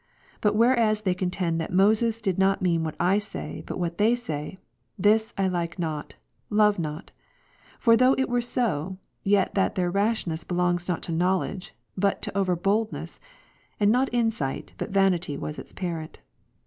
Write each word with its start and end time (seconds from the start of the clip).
But 0.41 0.55
whereas 0.55 1.01
they 1.01 1.13
contend 1.13 1.61
that 1.61 1.71
Moses 1.71 2.21
did 2.21 2.39
not 2.39 2.59
mean 2.63 2.83
what 2.83 2.95
I 2.99 3.19
say, 3.19 3.63
but 3.67 3.77
what 3.77 3.99
they 3.99 4.15
say, 4.15 4.57
this 4.97 5.31
I 5.37 5.47
like 5.47 5.77
not, 5.77 6.15
love 6.49 6.79
not: 6.79 7.11
for 7.77 7.95
though 7.95 8.15
it 8.17 8.27
were 8.27 8.41
so, 8.41 8.97
yet 9.21 9.53
that 9.53 9.75
their 9.75 9.91
rashness 9.91 10.43
belongs 10.43 10.87
notto 10.87 11.13
knowledge, 11.13 11.75
but 11.95 12.23
to 12.23 12.31
overboldness, 12.31 13.19
and 13.79 13.91
not 13.91 14.09
insight 14.11 14.73
but 14.79 14.89
vanity 14.89 15.37
was 15.37 15.59
its 15.59 15.71
parent. 15.71 16.17